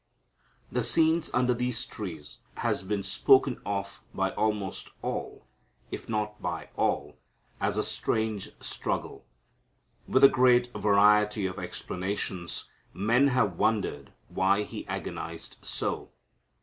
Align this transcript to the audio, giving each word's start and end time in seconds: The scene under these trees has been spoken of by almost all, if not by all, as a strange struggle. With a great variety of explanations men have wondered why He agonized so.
The 0.71 0.83
scene 0.83 1.21
under 1.31 1.53
these 1.53 1.85
trees 1.85 2.39
has 2.57 2.81
been 2.81 3.03
spoken 3.03 3.61
of 3.67 4.01
by 4.15 4.31
almost 4.31 4.89
all, 5.03 5.45
if 5.91 6.09
not 6.09 6.41
by 6.41 6.69
all, 6.75 7.17
as 7.59 7.77
a 7.77 7.83
strange 7.83 8.49
struggle. 8.59 9.27
With 10.07 10.23
a 10.23 10.27
great 10.27 10.73
variety 10.73 11.45
of 11.45 11.59
explanations 11.59 12.67
men 12.95 13.27
have 13.27 13.57
wondered 13.57 14.11
why 14.27 14.63
He 14.63 14.87
agonized 14.87 15.57
so. 15.61 16.09